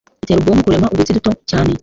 [0.23, 1.71] itera ubwonko kurema udutsi duto cyane